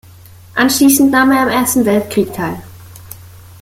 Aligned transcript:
Anschließend 0.55 1.11
nahm 1.11 1.29
er 1.31 1.43
am 1.43 1.49
Ersten 1.49 1.85
Weltkrieg 1.85 2.33
teil. 2.33 2.57